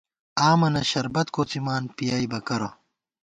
[0.49, 2.69] آمَنہ شربت کوڅِیمان، پِیَئیبہ کرہ